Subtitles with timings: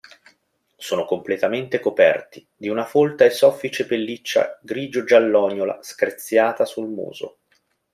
[0.77, 7.37] Sono completamente coperti di una folta e soffice pelliccia grigio giallognola screziata sul muso.